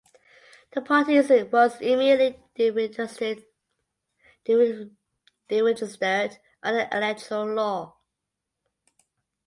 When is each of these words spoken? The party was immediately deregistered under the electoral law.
The 0.71 0.81
party 0.81 1.13
was 1.17 1.29
immediately 1.79 2.39
deregistered 2.55 3.45
under 4.47 4.89
the 5.47 6.93
electoral 6.95 7.45
law. 7.53 7.97